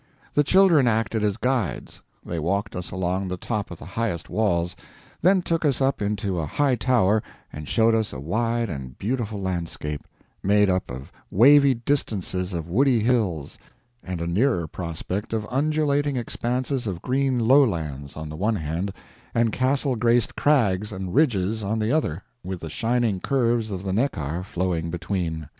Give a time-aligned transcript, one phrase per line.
[0.33, 4.75] The children acted as guides; they walked us along the top of the highest walls,
[5.21, 7.21] then took us up into a high tower
[7.53, 10.01] and showed us a wide and beautiful landscape,
[10.41, 13.59] made up of wavy distances of woody hills,
[14.03, 18.91] and a nearer prospect of undulating expanses of green lowlands, on the one hand,
[19.35, 23.93] and castle graced crags and ridges on the other, with the shining curves of the
[23.93, 25.47] Neckar flowing between.